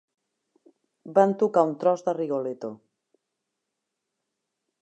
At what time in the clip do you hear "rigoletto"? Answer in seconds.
2.21-2.73